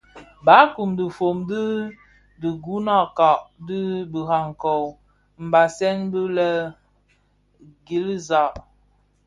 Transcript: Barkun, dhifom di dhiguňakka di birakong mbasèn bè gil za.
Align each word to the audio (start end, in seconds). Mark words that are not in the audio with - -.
Barkun, 0.45 0.89
dhifom 0.97 1.37
di 1.49 1.63
dhiguňakka 2.41 3.31
di 3.67 3.79
birakong 4.11 4.87
mbasèn 5.45 5.97
bè 6.13 6.23
gil 7.85 8.07
za. 8.27 8.43